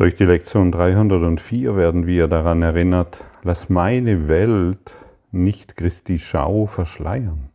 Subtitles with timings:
[0.00, 4.94] Durch die Lektion 304 werden wir daran erinnert, lass meine Welt
[5.30, 7.50] nicht Christi Schau verschleiern.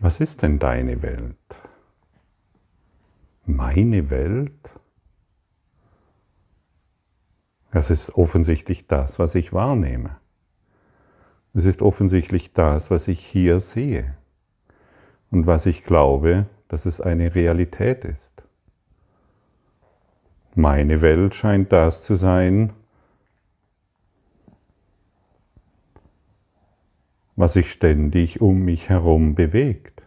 [0.00, 1.36] Was ist denn deine Welt?
[3.46, 4.72] Meine Welt?
[7.70, 10.16] Das ist offensichtlich das, was ich wahrnehme.
[11.54, 14.16] Es ist offensichtlich das, was ich hier sehe
[15.30, 18.32] und was ich glaube, dass es eine Realität ist.
[20.54, 22.74] Meine Welt scheint das zu sein,
[27.36, 30.02] was sich ständig um mich herum bewegt.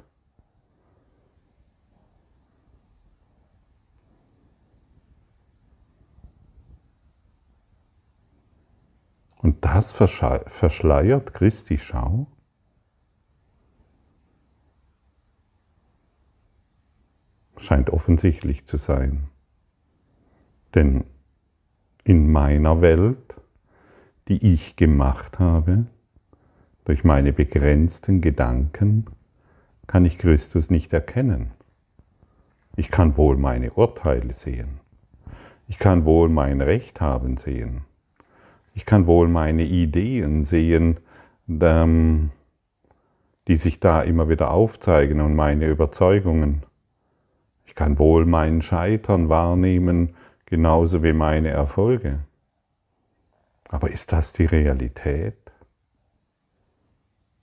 [9.40, 12.28] Und das verschleiert Christi Schau?
[17.58, 19.30] Scheint offensichtlich zu sein.
[20.76, 21.06] Denn
[22.04, 23.36] in meiner Welt,
[24.28, 25.86] die ich gemacht habe,
[26.84, 29.06] durch meine begrenzten Gedanken,
[29.88, 31.52] kann ich Christus nicht erkennen.
[32.76, 34.82] Ich kann wohl meine Urteile sehen.
[35.68, 37.86] Ich kann wohl mein Recht haben sehen.
[38.74, 40.98] Ich kann wohl meine Ideen sehen,
[41.48, 42.32] ähm,
[43.48, 46.64] die sich da immer wieder aufzeigen und meine Überzeugungen.
[47.66, 52.20] Ich kann wohl mein Scheitern wahrnehmen genauso wie meine Erfolge.
[53.68, 55.38] Aber ist das die Realität?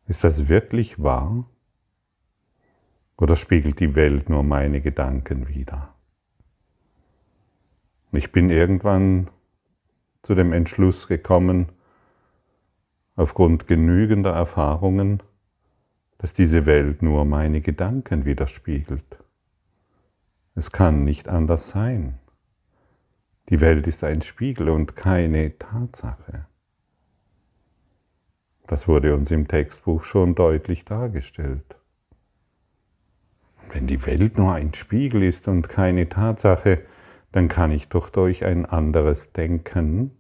[0.06, 1.45] Ist das wirklich wahr?
[3.17, 5.95] Oder spiegelt die Welt nur meine Gedanken wider?
[8.12, 9.28] Ich bin irgendwann
[10.23, 11.69] zu dem Entschluss gekommen,
[13.17, 15.23] aufgrund genügender Erfahrungen,
[16.19, 19.19] dass diese Welt nur meine Gedanken widerspiegelt.
[20.55, 22.19] Es kann nicht anders sein.
[23.48, 26.47] Die Welt ist ein Spiegel und keine Tatsache.
[28.67, 31.77] Das wurde uns im Textbuch schon deutlich dargestellt.
[33.73, 36.85] wenn die Welt nur ein Spiegel ist und keine Tatsache,
[37.33, 40.11] dann kann ich doch durch ein anderes Denken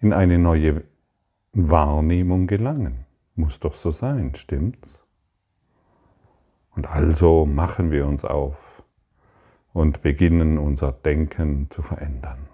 [0.00, 0.82] in eine neue
[1.52, 3.06] Wahrnehmung gelangen.
[3.36, 5.06] Muss doch so sein, stimmt's?
[6.74, 8.56] Und also machen wir uns auf
[9.72, 12.48] und beginnen unser Denken zu verändern.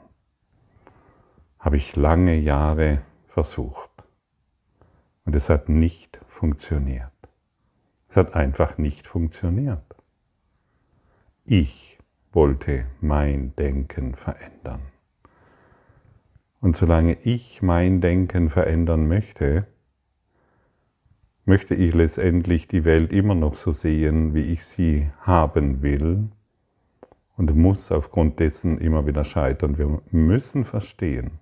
[1.58, 3.90] Habe ich lange Jahre versucht
[5.24, 7.10] und es hat nicht funktioniert.
[8.08, 9.82] Es hat einfach nicht funktioniert.
[11.44, 11.98] Ich
[12.32, 14.82] wollte mein Denken verändern.
[16.60, 19.66] Und solange ich mein Denken verändern möchte,
[21.44, 26.30] möchte ich letztendlich die Welt immer noch so sehen, wie ich sie haben will
[27.36, 29.78] und muss aufgrund dessen immer wieder scheitern.
[29.78, 31.38] Wir müssen verstehen.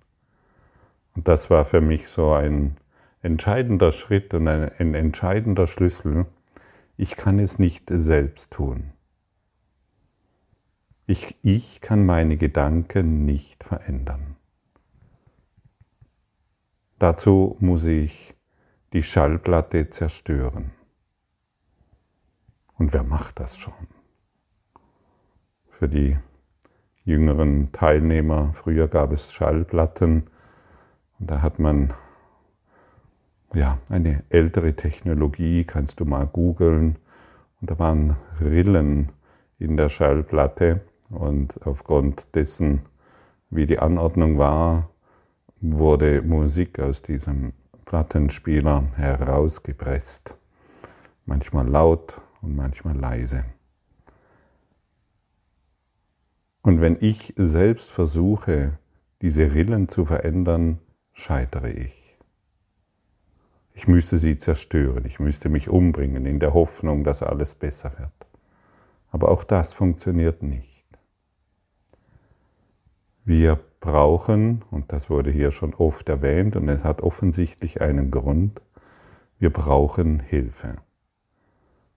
[1.15, 2.77] Und das war für mich so ein
[3.21, 6.25] entscheidender Schritt und ein, ein entscheidender Schlüssel.
[6.97, 8.91] Ich kann es nicht selbst tun.
[11.07, 14.35] Ich, ich kann meine Gedanken nicht verändern.
[16.99, 18.33] Dazu muss ich
[18.93, 20.71] die Schallplatte zerstören.
[22.77, 23.94] Und wer macht das schon?
[25.77, 26.17] Für die
[27.03, 28.53] jüngeren Teilnehmer.
[28.53, 30.23] Früher gab es Schallplatten
[31.19, 31.93] und da hat man
[33.53, 36.97] ja eine ältere Technologie, kannst du mal googeln.
[37.61, 39.11] Und da waren Rillen
[39.59, 42.81] in der Schallplatte und aufgrund dessen,
[43.49, 44.89] wie die Anordnung war,
[45.61, 47.53] wurde Musik aus diesem
[47.85, 50.35] Plattenspieler herausgepresst.
[51.25, 53.45] Manchmal laut und manchmal leise.
[56.65, 58.79] Und wenn ich selbst versuche,
[59.21, 60.79] diese Rillen zu verändern,
[61.13, 62.17] scheitere ich.
[63.75, 68.09] Ich müsste sie zerstören, ich müsste mich umbringen in der Hoffnung, dass alles besser wird.
[69.11, 70.87] Aber auch das funktioniert nicht.
[73.25, 78.59] Wir brauchen, und das wurde hier schon oft erwähnt, und es hat offensichtlich einen Grund,
[79.37, 80.77] wir brauchen Hilfe.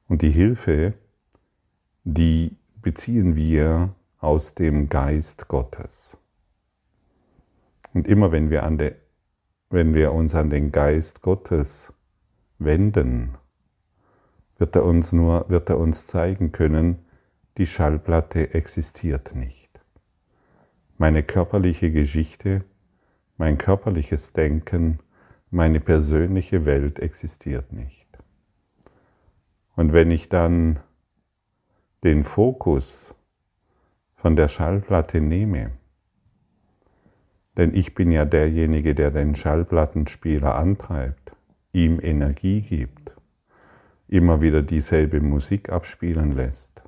[0.09, 0.93] Und die Hilfe,
[2.05, 6.19] die beziehen wir aus dem Geist Gottes.
[7.95, 8.95] Und immer wenn wir, an de,
[9.71, 11.93] wenn wir uns an den Geist Gottes
[12.59, 13.37] wenden,
[14.59, 16.99] wird er uns nur, wird er uns zeigen können,
[17.57, 19.69] die Schallplatte existiert nicht.
[20.97, 22.65] Meine körperliche Geschichte,
[23.37, 24.99] mein körperliches Denken,
[25.51, 28.07] meine persönliche Welt existiert nicht.
[29.77, 30.81] Und wenn ich dann
[32.03, 33.15] den Fokus
[34.19, 35.71] von der Schallplatte nehme,
[37.57, 41.33] denn ich bin ja derjenige, der den Schallplattenspieler antreibt,
[41.73, 43.13] ihm Energie gibt,
[44.09, 46.83] immer wieder dieselbe Musik abspielen lässt.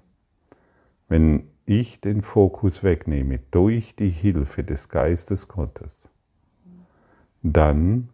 [1.09, 6.11] Wenn ich den Fokus wegnehme durch die Hilfe des Geistes Gottes,
[7.43, 8.09] dann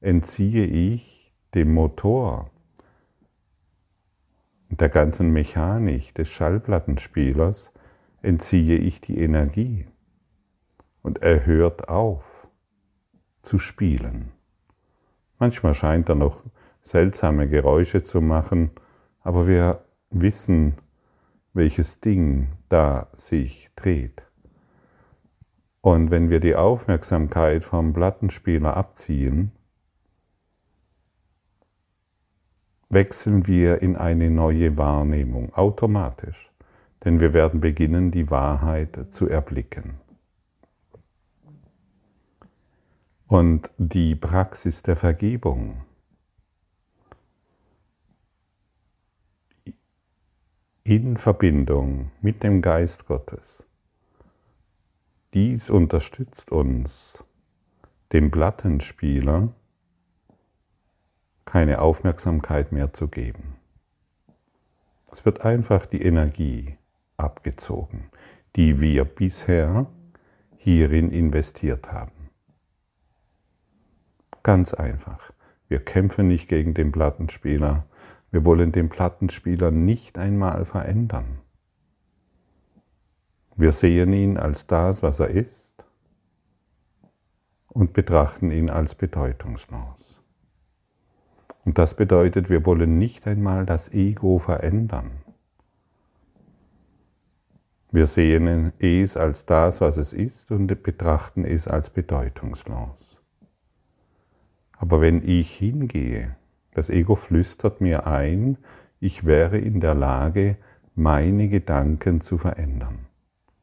[0.00, 2.50] entziehe ich dem Motor
[4.70, 7.73] der ganzen Mechanik des Schallplattenspielers,
[8.24, 9.86] entziehe ich die Energie
[11.02, 12.24] und er hört auf
[13.42, 14.32] zu spielen.
[15.38, 16.42] Manchmal scheint er noch
[16.80, 18.70] seltsame Geräusche zu machen,
[19.20, 20.74] aber wir wissen,
[21.52, 24.22] welches Ding da sich dreht.
[25.80, 29.52] Und wenn wir die Aufmerksamkeit vom Plattenspieler abziehen,
[32.88, 36.53] wechseln wir in eine neue Wahrnehmung automatisch,
[37.04, 39.98] denn wir werden beginnen, die Wahrheit zu erblicken.
[43.26, 45.84] Und die Praxis der Vergebung
[50.84, 53.64] in Verbindung mit dem Geist Gottes,
[55.32, 57.24] dies unterstützt uns,
[58.12, 59.52] dem Plattenspieler
[61.44, 63.56] keine Aufmerksamkeit mehr zu geben.
[65.10, 66.76] Es wird einfach die Energie
[67.16, 68.10] abgezogen,
[68.56, 69.86] die wir bisher
[70.56, 72.30] hierin investiert haben.
[74.42, 75.32] Ganz einfach.
[75.68, 77.86] Wir kämpfen nicht gegen den Plattenspieler.
[78.30, 81.38] Wir wollen den Plattenspieler nicht einmal verändern.
[83.56, 85.84] Wir sehen ihn als das, was er ist
[87.68, 90.20] und betrachten ihn als bedeutungslos.
[91.64, 95.23] Und das bedeutet, wir wollen nicht einmal das Ego verändern.
[97.94, 103.22] Wir sehen es als das, was es ist und betrachten es als bedeutungslos.
[104.76, 106.34] Aber wenn ich hingehe,
[106.72, 108.58] das Ego flüstert mir ein,
[108.98, 110.56] ich wäre in der Lage,
[110.96, 113.06] meine Gedanken zu verändern.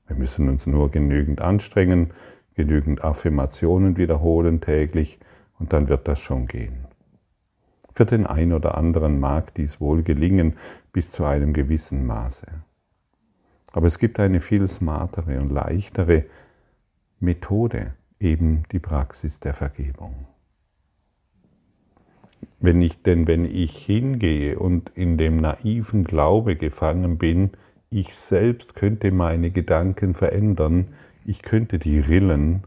[0.08, 2.12] Wir müssen uns nur genügend anstrengen,
[2.56, 5.20] genügend Affirmationen wiederholen täglich
[5.60, 6.88] und dann wird das schon gehen.
[7.96, 10.56] Für den einen oder anderen mag dies wohl gelingen
[10.94, 12.48] bis zu einem gewissen Maße.
[13.72, 16.26] Aber es gibt eine viel smartere und leichtere
[17.20, 20.28] Methode, eben die Praxis der Vergebung.
[22.60, 27.52] Wenn ich, denn wenn ich hingehe und in dem naiven Glaube gefangen bin,
[27.90, 30.94] ich selbst könnte meine Gedanken verändern,
[31.26, 32.64] ich könnte die Rillen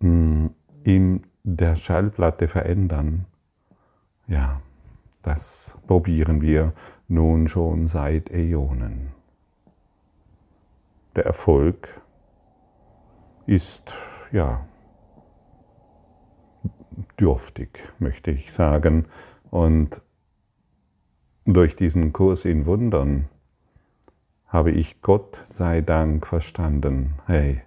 [0.00, 0.50] hm,
[0.84, 3.26] in der Schallplatte verändern,
[4.26, 4.60] ja,
[5.22, 6.72] das probieren wir
[7.08, 9.21] nun schon seit Äonen.
[11.14, 11.88] Der Erfolg
[13.46, 13.94] ist,
[14.30, 14.66] ja,
[17.18, 19.06] dürftig, möchte ich sagen.
[19.50, 20.00] Und
[21.44, 23.28] durch diesen Kurs in Wundern
[24.46, 27.62] habe ich Gott sei Dank verstanden, hey,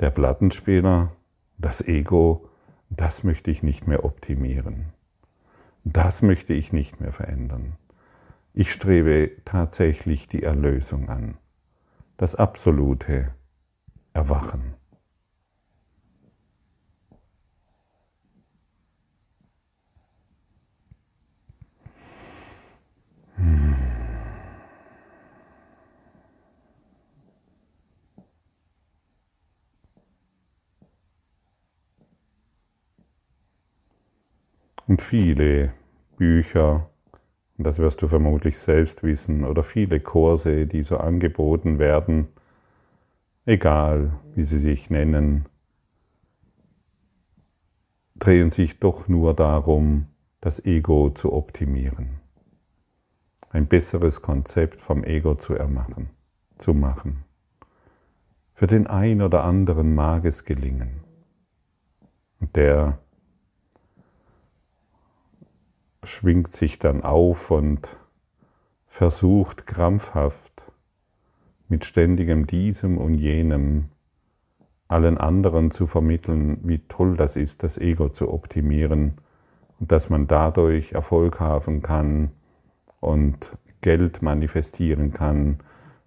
[0.00, 1.12] der Plattenspieler,
[1.58, 2.48] das Ego,
[2.90, 4.92] das möchte ich nicht mehr optimieren.
[5.84, 7.76] Das möchte ich nicht mehr verändern.
[8.52, 11.36] Ich strebe tatsächlich die Erlösung an,
[12.16, 13.34] das absolute
[14.12, 14.74] Erwachen.
[34.88, 35.74] Und viele
[36.16, 36.88] Bücher,
[37.58, 42.28] das wirst du vermutlich selbst wissen, oder viele Kurse, die so angeboten werden,
[43.46, 45.46] egal wie sie sich nennen,
[48.16, 50.06] drehen sich doch nur darum,
[50.40, 52.20] das Ego zu optimieren.
[53.50, 56.10] Ein besseres Konzept vom Ego zu ermachen,
[56.58, 57.24] zu machen.
[58.54, 61.00] Für den einen oder anderen mag es gelingen.
[62.40, 62.98] Und der
[66.06, 67.96] schwingt sich dann auf und
[68.86, 70.72] versucht krampfhaft
[71.68, 73.88] mit ständigem diesem und jenem
[74.88, 79.14] allen anderen zu vermitteln, wie toll das ist, das Ego zu optimieren
[79.80, 82.30] und dass man dadurch Erfolg haben kann
[83.00, 85.58] und Geld manifestieren kann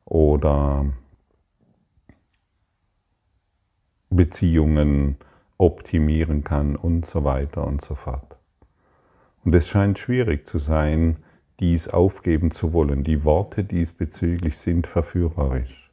[0.06, 0.86] oder
[4.10, 5.18] Beziehungen
[5.58, 8.29] optimieren kann und so weiter und so fort.
[9.50, 11.16] Und es scheint schwierig zu sein,
[11.60, 13.04] dies aufgeben zu wollen.
[13.04, 15.90] Die Worte diesbezüglich sind verführerisch.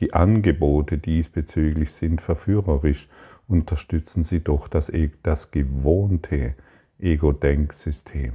[0.00, 3.10] die Angebote diesbezüglich sind verführerisch,
[3.46, 6.54] unterstützen Sie doch das, e, das gewohnte
[6.98, 8.32] Ego-Denksystem.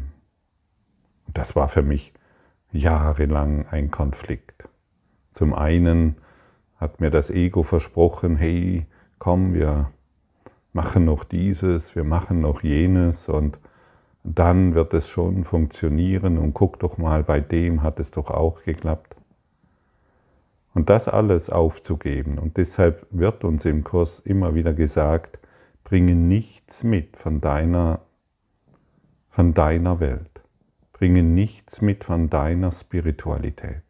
[1.26, 2.14] Und das war für mich
[2.72, 4.70] jahrelang ein Konflikt.
[5.34, 6.16] Zum einen
[6.76, 8.86] hat mir das Ego versprochen, hey,
[9.18, 9.92] komm, wir
[10.74, 13.58] machen noch dieses, wir machen noch jenes und
[14.36, 18.62] dann wird es schon funktionieren und guck doch mal, bei dem hat es doch auch
[18.64, 19.16] geklappt.
[20.74, 22.38] Und das alles aufzugeben.
[22.38, 25.40] Und deshalb wird uns im Kurs immer wieder gesagt,
[25.84, 28.02] bringe nichts mit von deiner,
[29.30, 30.42] von deiner Welt.
[30.92, 33.84] Bringe nichts mit von deiner Spiritualität.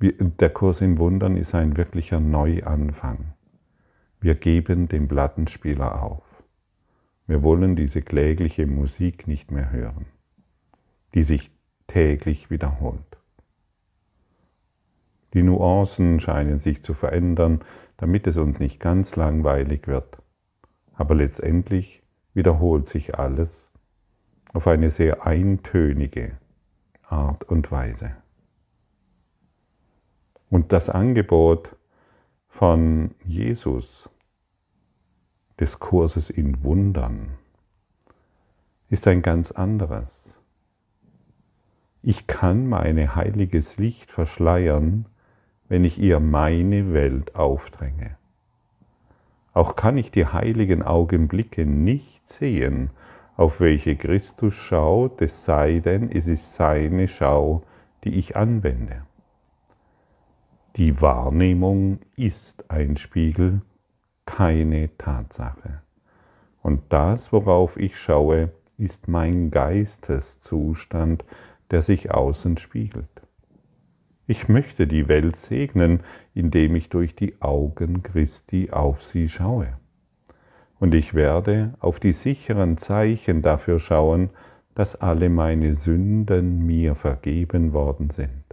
[0.00, 3.32] Der Kurs in Wundern ist ein wirklicher Neuanfang.
[4.20, 6.23] Wir geben den Plattenspieler auf.
[7.26, 10.06] Wir wollen diese klägliche Musik nicht mehr hören,
[11.14, 11.50] die sich
[11.86, 13.00] täglich wiederholt.
[15.32, 17.60] Die Nuancen scheinen sich zu verändern,
[17.96, 20.18] damit es uns nicht ganz langweilig wird.
[20.92, 22.02] Aber letztendlich
[22.34, 23.70] wiederholt sich alles
[24.52, 26.38] auf eine sehr eintönige
[27.02, 28.14] Art und Weise.
[30.50, 31.74] Und das Angebot
[32.46, 34.08] von Jesus,
[35.60, 37.34] des Kurses in Wundern,
[38.88, 40.38] ist ein ganz anderes.
[42.02, 45.06] Ich kann meine heiliges Licht verschleiern,
[45.68, 48.16] wenn ich ihr meine Welt aufdränge.
[49.52, 52.90] Auch kann ich die heiligen Augenblicke nicht sehen,
[53.36, 57.62] auf welche Christus schaut, es sei denn, es ist seine Schau,
[58.04, 59.02] die ich anwende.
[60.76, 63.62] Die Wahrnehmung ist ein Spiegel,
[64.26, 65.82] keine Tatsache.
[66.62, 71.24] Und das, worauf ich schaue, ist mein Geisteszustand,
[71.70, 73.08] der sich außen spiegelt.
[74.26, 76.00] Ich möchte die Welt segnen,
[76.32, 79.76] indem ich durch die Augen Christi auf sie schaue.
[80.80, 84.30] Und ich werde auf die sicheren Zeichen dafür schauen,
[84.74, 88.44] dass alle meine Sünden mir vergeben worden sind.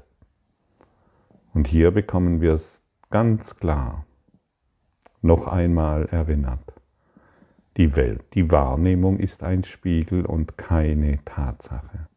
[1.53, 4.05] Und hier bekommen wir es ganz klar,
[5.21, 6.73] noch einmal erinnert.
[7.77, 12.07] Die Welt, die Wahrnehmung ist ein Spiegel und keine Tatsache.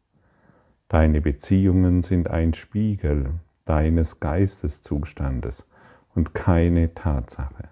[0.89, 3.31] Deine Beziehungen sind ein Spiegel
[3.65, 5.65] deines Geisteszustandes
[6.13, 7.69] und keine Tatsache.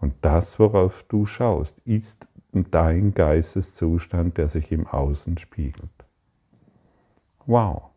[0.00, 5.90] Und das, worauf du schaust, ist dein Geisteszustand, der sich im Außen spiegelt.
[7.46, 7.90] Wow.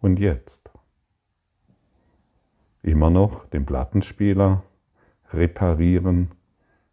[0.00, 0.70] Und jetzt?
[2.82, 4.62] Immer noch den Plattenspieler
[5.32, 6.32] reparieren,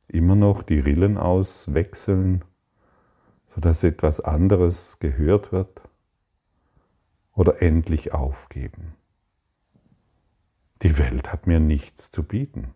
[0.08, 2.44] immer noch die Rillen auswechseln,
[3.48, 5.82] sodass etwas anderes gehört wird
[7.34, 8.96] oder endlich aufgeben.
[10.82, 12.74] Die Welt hat mir nichts zu bieten.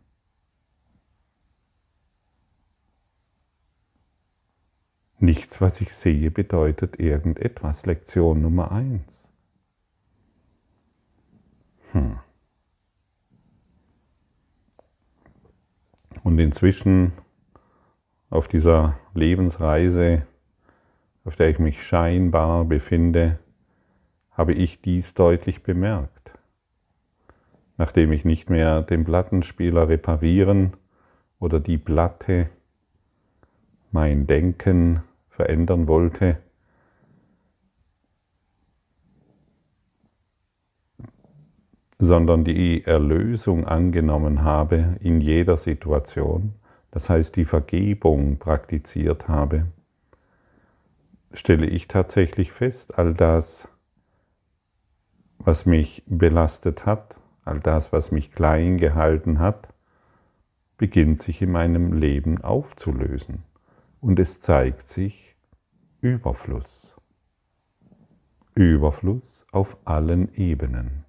[5.20, 7.86] Nichts, was ich sehe, bedeutet irgendetwas.
[7.86, 9.28] Lektion Nummer eins.
[11.92, 12.20] Hm.
[16.24, 17.14] Und inzwischen
[18.30, 20.26] auf dieser Lebensreise,
[21.24, 23.40] auf der ich mich scheinbar befinde,
[24.32, 26.32] habe ich dies deutlich bemerkt.
[27.78, 30.74] Nachdem ich nicht mehr den Plattenspieler reparieren
[31.40, 32.50] oder die Platte,
[33.92, 36.38] mein Denken verändern wollte,
[42.00, 46.54] sondern die Erlösung angenommen habe in jeder Situation,
[46.92, 49.68] das heißt die Vergebung praktiziert habe,
[51.34, 53.68] stelle ich tatsächlich fest, all das,
[55.40, 59.68] was mich belastet hat, all das, was mich klein gehalten hat,
[60.78, 63.44] beginnt sich in meinem Leben aufzulösen.
[64.00, 65.36] Und es zeigt sich
[66.00, 66.96] Überfluss.
[68.56, 71.04] Überfluss auf allen Ebenen.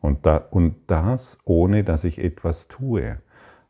[0.00, 3.20] Und, da, und das ohne, dass ich etwas tue.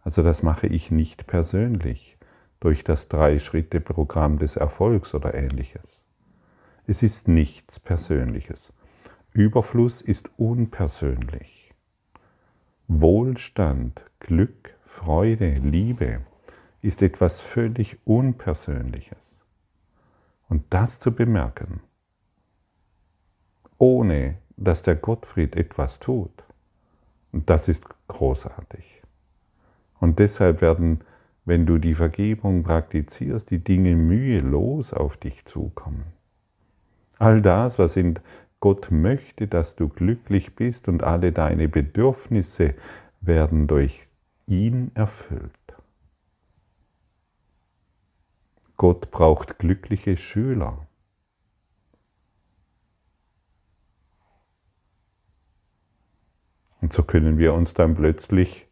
[0.03, 2.19] Also das mache ich nicht persönlich
[2.61, 6.05] durch das Drei-Schritte-Programm des Erfolgs oder ähnliches.
[6.87, 8.73] Es ist nichts Persönliches.
[9.33, 11.73] Überfluss ist unpersönlich.
[12.89, 16.23] Wohlstand, Glück, Freude, Liebe
[16.83, 19.45] ist etwas völlig Unpersönliches.
[20.49, 21.81] Und das zu bemerken,
[23.79, 26.31] ohne dass der Gottfried etwas tut,
[27.33, 29.03] das ist großartig.
[29.99, 31.01] Und deshalb werden,
[31.45, 36.05] wenn du die Vergebung praktizierst, die Dinge mühelos auf dich zukommen.
[37.19, 38.19] All das, was in
[38.61, 42.75] Gott möchte, dass du glücklich bist und alle deine Bedürfnisse
[43.21, 44.07] werden durch
[44.47, 45.51] ihn erfüllt.
[48.77, 50.87] Gott braucht glückliche Schüler.
[56.81, 58.67] Und so können wir uns dann plötzlich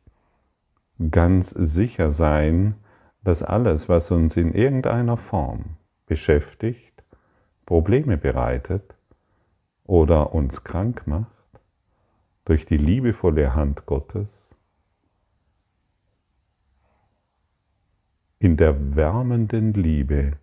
[1.10, 2.74] ganz sicher sein,
[3.22, 7.04] dass alles, was uns in irgendeiner Form beschäftigt,
[7.66, 8.94] Probleme bereitet
[9.84, 11.28] oder uns krank macht,
[12.46, 14.54] durch die liebevolle Hand Gottes
[18.38, 20.38] in der wärmenden Liebe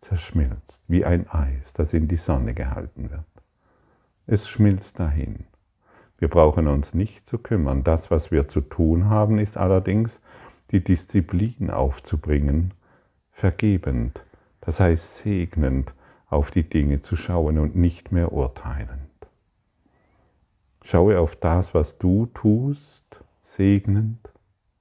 [0.00, 3.24] zerschmilzt, wie ein Eis, das in die Sonne gehalten wird.
[4.26, 5.46] Es schmilzt dahin.
[6.18, 7.84] Wir brauchen uns nicht zu kümmern.
[7.84, 10.20] Das, was wir zu tun haben, ist allerdings
[10.72, 12.74] die Disziplin aufzubringen,
[13.30, 14.24] vergebend,
[14.60, 15.94] das heißt segnend
[16.26, 18.98] auf die Dinge zu schauen und nicht mehr urteilend.
[20.82, 23.04] Schaue auf das, was du tust,
[23.40, 24.18] segnend,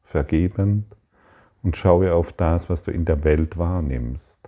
[0.04, 0.86] vergebend
[1.64, 4.40] und schaue auf das, was du in der Welt wahrnimmst,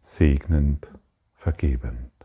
[0.00, 0.88] segnend,
[1.34, 2.15] vergebend.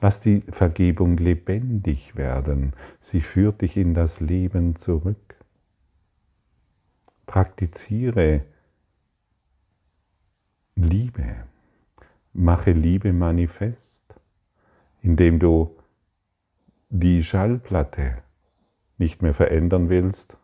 [0.00, 2.72] Lass die Vergebung lebendig werden.
[3.00, 5.34] Sie führt dich in das Leben zurück.
[7.26, 8.44] Praktiziere
[10.76, 11.44] Liebe.
[12.32, 14.02] Mache Liebe manifest,
[15.02, 15.76] indem du
[16.88, 18.22] die Schallplatte
[18.96, 20.36] nicht mehr verändern willst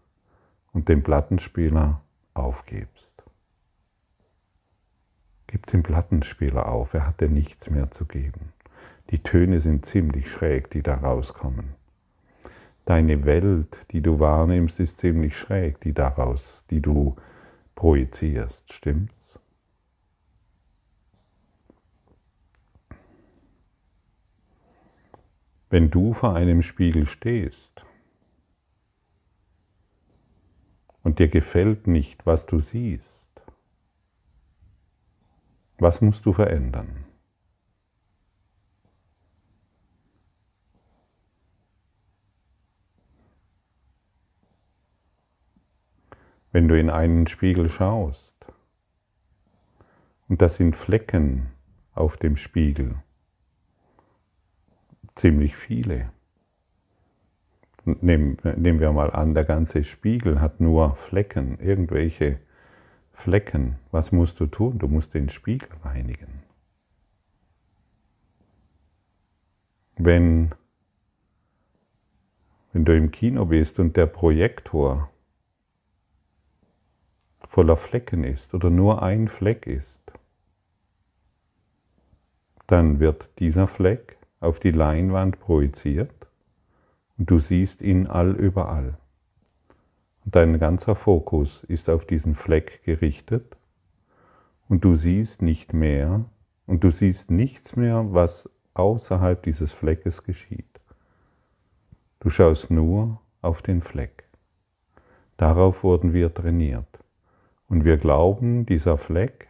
[0.72, 2.02] und den Plattenspieler
[2.34, 3.22] aufgibst.
[5.46, 8.53] Gib den Plattenspieler auf, er hat dir nichts mehr zu geben.
[9.10, 11.74] Die Töne sind ziemlich schräg, die da rauskommen.
[12.84, 17.16] Deine Welt, die du wahrnimmst, ist ziemlich schräg, die daraus, die du
[17.74, 19.38] projizierst, stimmt's?
[25.70, 27.84] Wenn du vor einem Spiegel stehst
[31.02, 33.42] und dir gefällt nicht, was du siehst,
[35.78, 37.03] was musst du verändern?
[46.54, 48.32] Wenn du in einen Spiegel schaust.
[50.28, 51.48] Und das sind Flecken
[51.94, 52.94] auf dem Spiegel.
[55.16, 56.12] Ziemlich viele.
[57.84, 62.38] Nehmen, nehmen wir mal an, der ganze Spiegel hat nur Flecken, irgendwelche
[63.10, 63.80] Flecken.
[63.90, 64.78] Was musst du tun?
[64.78, 66.44] Du musst den Spiegel reinigen.
[69.96, 70.52] Wenn,
[72.72, 75.10] wenn du im Kino bist und der Projektor
[77.54, 80.02] voller Flecken ist oder nur ein Fleck ist,
[82.66, 86.26] dann wird dieser Fleck auf die Leinwand projiziert
[87.16, 88.98] und du siehst ihn allüberall.
[90.24, 93.56] Und dein ganzer Fokus ist auf diesen Fleck gerichtet
[94.68, 96.24] und du siehst nicht mehr
[96.66, 100.80] und du siehst nichts mehr, was außerhalb dieses Fleckes geschieht.
[102.18, 104.24] Du schaust nur auf den Fleck.
[105.36, 107.03] Darauf wurden wir trainiert.
[107.68, 109.48] Und wir glauben, dieser Fleck,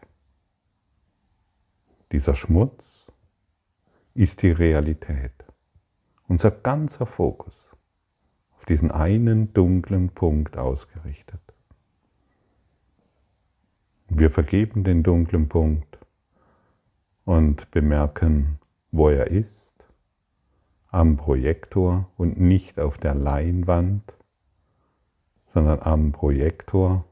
[2.13, 3.13] dieser Schmutz
[4.15, 5.33] ist die Realität.
[6.29, 7.77] Unser ganzer Fokus
[8.57, 11.41] auf diesen einen dunklen Punkt ausgerichtet.
[14.09, 15.99] Wir vergeben den dunklen Punkt
[17.25, 18.59] und bemerken,
[18.93, 19.73] wo er ist,
[20.89, 24.15] am Projektor und nicht auf der Leinwand,
[25.47, 27.05] sondern am Projektor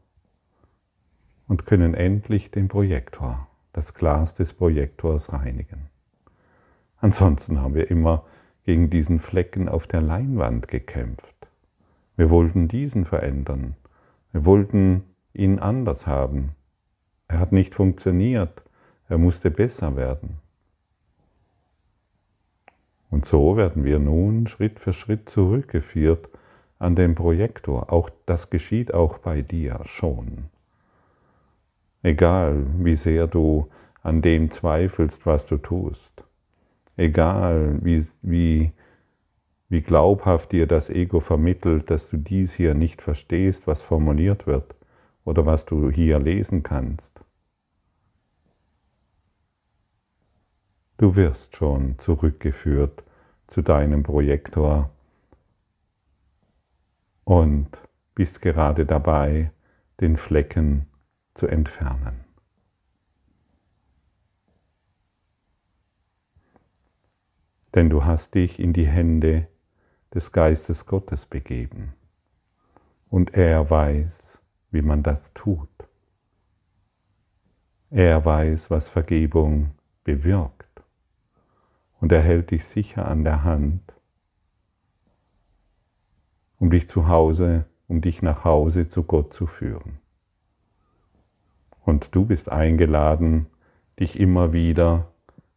[1.52, 5.90] und können endlich den Projektor, das Glas des Projektors reinigen.
[6.96, 8.24] Ansonsten haben wir immer
[8.64, 11.34] gegen diesen Flecken auf der Leinwand gekämpft.
[12.16, 13.74] Wir wollten diesen verändern.
[14.32, 15.02] Wir wollten
[15.34, 16.52] ihn anders haben.
[17.28, 18.62] Er hat nicht funktioniert.
[19.10, 20.38] Er musste besser werden.
[23.10, 26.30] Und so werden wir nun Schritt für Schritt zurückgeführt
[26.78, 27.92] an den Projektor.
[27.92, 30.48] Auch das geschieht auch bei dir schon.
[32.02, 33.68] Egal, wie sehr du
[34.02, 36.24] an dem zweifelst, was du tust.
[36.96, 38.72] Egal, wie, wie,
[39.68, 44.74] wie glaubhaft dir das Ego vermittelt, dass du dies hier nicht verstehst, was formuliert wird
[45.24, 47.20] oder was du hier lesen kannst.
[50.98, 53.02] Du wirst schon zurückgeführt
[53.46, 54.90] zu deinem Projektor
[57.24, 57.68] und
[58.14, 59.52] bist gerade dabei,
[60.00, 60.86] den Flecken
[61.34, 62.24] zu entfernen.
[67.74, 69.48] denn du hast dich in die Hände
[70.14, 71.94] des Geistes Gottes begeben.
[73.08, 74.40] Und er weiß,
[74.70, 75.68] wie man das tut.
[77.90, 79.72] Er weiß, was Vergebung
[80.04, 80.82] bewirkt.
[82.00, 83.94] Und er hält dich sicher an der Hand,
[86.58, 90.01] um dich zu Hause, um dich nach Hause zu Gott zu führen.
[91.84, 93.46] Und du bist eingeladen,
[93.98, 95.12] dich immer wieder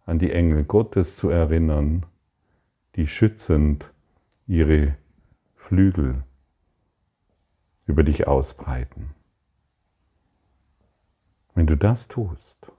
[0.05, 2.05] an die Engel Gottes zu erinnern,
[2.95, 3.91] die schützend
[4.47, 4.95] ihre
[5.55, 6.23] Flügel
[7.85, 9.11] über dich ausbreiten.
[11.53, 12.71] Wenn du das tust,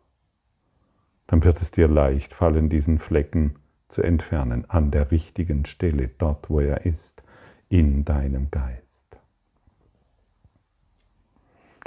[1.27, 3.57] dann wird es dir leicht fallen, diesen Flecken
[3.89, 7.23] zu entfernen, an der richtigen Stelle, dort wo er ist,
[7.69, 8.86] in deinem Geist.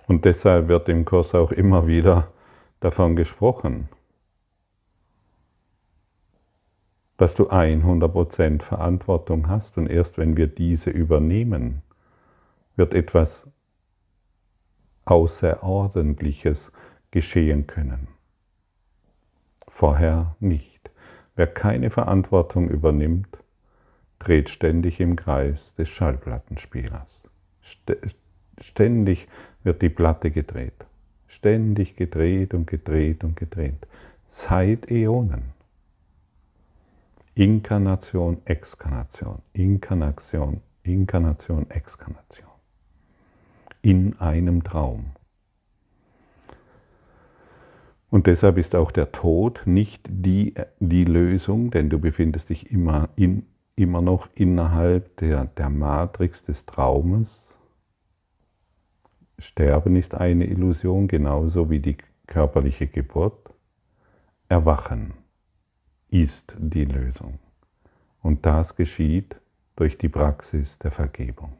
[0.09, 2.31] Und deshalb wird im Kurs auch immer wieder
[2.79, 3.89] davon gesprochen,
[7.17, 11.83] dass du 100% Verantwortung hast und erst wenn wir diese übernehmen,
[12.75, 13.45] wird etwas
[15.05, 16.71] Außerordentliches
[17.11, 18.07] geschehen können.
[19.67, 20.89] Vorher nicht.
[21.35, 23.37] Wer keine Verantwortung übernimmt,
[24.17, 27.21] dreht ständig im Kreis des Schallplattenspielers.
[28.61, 29.27] Ständig
[29.63, 30.85] wird die Platte gedreht.
[31.27, 33.87] Ständig gedreht und gedreht und gedreht.
[34.27, 35.53] Seit Äonen.
[37.35, 42.49] Inkarnation, Exkarnation, Inkarnation, Inkarnation, Exkarnation
[43.81, 45.11] in einem Traum.
[48.09, 53.09] Und deshalb ist auch der Tod nicht die, die Lösung, denn du befindest dich immer,
[53.15, 53.45] in,
[53.75, 57.48] immer noch innerhalb der, der Matrix des Traumes.
[59.39, 61.97] Sterben ist eine Illusion, genauso wie die
[62.27, 63.49] körperliche Geburt.
[64.49, 65.13] Erwachen
[66.09, 67.39] ist die Lösung.
[68.21, 69.35] Und das geschieht
[69.75, 71.53] durch die Praxis der Vergebung.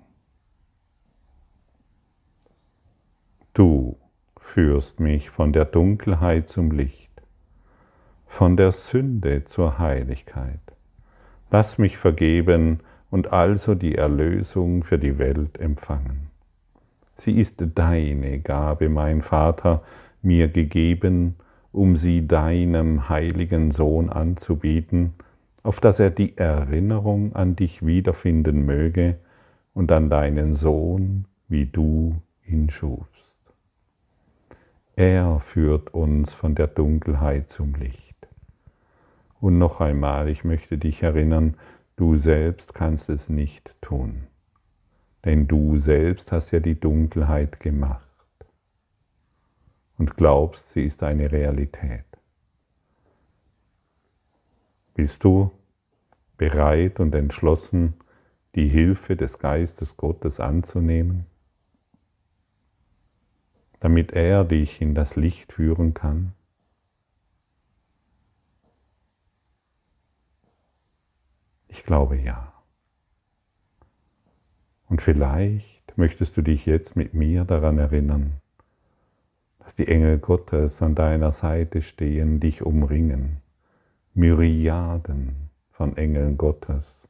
[3.53, 3.97] Du
[4.37, 7.11] führst mich von der Dunkelheit zum Licht,
[8.25, 10.59] von der Sünde zur Heiligkeit.
[11.51, 16.28] Lass mich vergeben und also die Erlösung für die Welt empfangen.
[17.19, 19.83] Sie ist deine Gabe, mein Vater,
[20.21, 21.35] mir gegeben,
[21.73, 25.13] um sie deinem heiligen Sohn anzubieten,
[25.61, 29.17] auf dass er die Erinnerung an dich wiederfinden möge
[29.73, 32.15] und an deinen Sohn, wie du
[32.47, 33.35] ihn schufst.
[34.95, 38.27] Er führt uns von der Dunkelheit zum Licht.
[39.41, 41.55] Und noch einmal, ich möchte dich erinnern,
[41.97, 44.27] du selbst kannst es nicht tun,
[45.29, 48.01] denn du selbst hast ja die Dunkelheit gemacht
[49.99, 52.05] und glaubst, sie ist eine Realität.
[54.95, 55.51] Bist du
[56.35, 57.93] bereit und entschlossen,
[58.55, 61.27] die Hilfe des Geistes Gottes anzunehmen?
[63.81, 66.33] damit er dich in das Licht führen kann?
[71.69, 72.48] Ich glaube ja.
[74.89, 78.33] Und vielleicht möchtest du dich jetzt mit mir daran erinnern,
[79.59, 83.37] dass die Engel Gottes an deiner Seite stehen, dich umringen.
[84.13, 87.07] Myriaden von Engeln Gottes,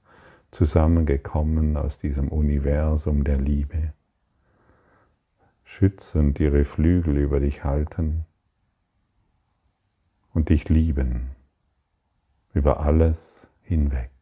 [0.51, 3.93] zusammengekommen aus diesem Universum der Liebe
[5.69, 8.25] schützend ihre Flügel über dich halten
[10.33, 11.29] und dich lieben
[12.53, 14.18] über alles hinweg.